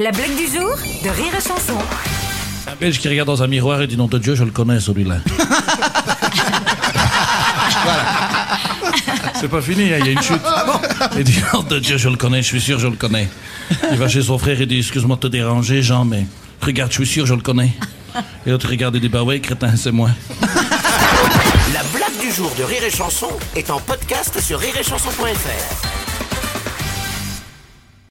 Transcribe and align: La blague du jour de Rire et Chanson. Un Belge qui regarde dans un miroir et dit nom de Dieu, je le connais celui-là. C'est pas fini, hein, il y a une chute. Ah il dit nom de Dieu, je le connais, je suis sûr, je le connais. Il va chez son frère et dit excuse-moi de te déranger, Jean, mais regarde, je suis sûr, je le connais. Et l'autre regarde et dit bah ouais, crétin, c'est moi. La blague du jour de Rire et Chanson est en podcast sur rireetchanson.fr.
La 0.00 0.12
blague 0.12 0.36
du 0.36 0.46
jour 0.46 0.76
de 1.02 1.08
Rire 1.08 1.34
et 1.36 1.40
Chanson. 1.40 1.76
Un 2.68 2.76
Belge 2.76 3.00
qui 3.00 3.08
regarde 3.08 3.26
dans 3.26 3.42
un 3.42 3.48
miroir 3.48 3.82
et 3.82 3.88
dit 3.88 3.96
nom 3.96 4.06
de 4.06 4.16
Dieu, 4.18 4.36
je 4.36 4.44
le 4.44 4.52
connais 4.52 4.78
celui-là. 4.78 5.16
C'est 9.40 9.48
pas 9.48 9.60
fini, 9.60 9.92
hein, 9.92 9.96
il 9.98 10.06
y 10.06 10.10
a 10.10 10.12
une 10.12 10.22
chute. 10.22 10.40
Ah 10.44 10.64
il 11.16 11.24
dit 11.24 11.42
nom 11.52 11.64
de 11.64 11.80
Dieu, 11.80 11.98
je 11.98 12.08
le 12.08 12.14
connais, 12.14 12.42
je 12.42 12.46
suis 12.46 12.60
sûr, 12.60 12.78
je 12.78 12.86
le 12.86 12.94
connais. 12.94 13.28
Il 13.90 13.98
va 13.98 14.06
chez 14.06 14.22
son 14.22 14.38
frère 14.38 14.60
et 14.60 14.66
dit 14.66 14.78
excuse-moi 14.78 15.16
de 15.16 15.22
te 15.22 15.26
déranger, 15.26 15.82
Jean, 15.82 16.04
mais 16.04 16.28
regarde, 16.62 16.92
je 16.92 16.98
suis 16.98 17.06
sûr, 17.08 17.26
je 17.26 17.34
le 17.34 17.40
connais. 17.40 17.72
Et 18.46 18.50
l'autre 18.50 18.68
regarde 18.68 18.94
et 18.94 19.00
dit 19.00 19.08
bah 19.08 19.24
ouais, 19.24 19.40
crétin, 19.40 19.74
c'est 19.74 19.90
moi. 19.90 20.10
La 21.74 21.82
blague 21.92 22.20
du 22.20 22.30
jour 22.30 22.52
de 22.56 22.62
Rire 22.62 22.84
et 22.84 22.90
Chanson 22.92 23.30
est 23.56 23.68
en 23.68 23.80
podcast 23.80 24.40
sur 24.40 24.60
rireetchanson.fr. 24.60 25.87